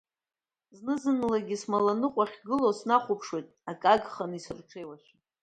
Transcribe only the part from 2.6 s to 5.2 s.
снахәаԥшуеит, акы агханы исырҽеиуашәа.